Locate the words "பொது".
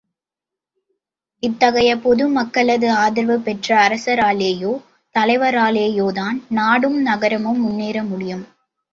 1.97-2.27